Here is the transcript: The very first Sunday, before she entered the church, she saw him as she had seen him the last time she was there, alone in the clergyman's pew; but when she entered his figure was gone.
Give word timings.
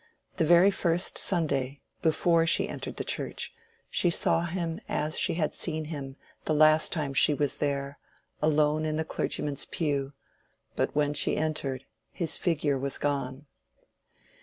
The 0.37 0.45
very 0.47 0.71
first 0.71 1.19
Sunday, 1.19 1.81
before 2.01 2.47
she 2.47 2.67
entered 2.67 2.95
the 2.97 3.03
church, 3.03 3.53
she 3.91 4.09
saw 4.09 4.45
him 4.45 4.81
as 4.89 5.19
she 5.19 5.35
had 5.35 5.53
seen 5.53 5.85
him 5.93 6.15
the 6.45 6.55
last 6.55 6.91
time 6.91 7.13
she 7.13 7.35
was 7.35 7.57
there, 7.57 7.99
alone 8.41 8.83
in 8.83 8.95
the 8.95 9.05
clergyman's 9.05 9.65
pew; 9.65 10.13
but 10.75 10.95
when 10.95 11.13
she 11.13 11.37
entered 11.37 11.85
his 12.11 12.35
figure 12.39 12.79
was 12.79 12.97
gone. 12.97 13.45